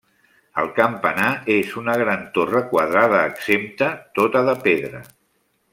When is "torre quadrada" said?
2.39-3.21